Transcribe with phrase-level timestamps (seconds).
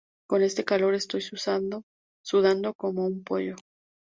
[0.27, 1.83] Con este calor estoy sudando
[2.75, 3.55] como un pollo